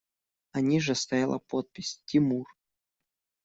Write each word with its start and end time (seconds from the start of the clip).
А 0.51 0.61
ниже 0.61 0.95
стояла 0.95 1.39
подпись: 1.39 2.01
«Тимур». 2.05 2.47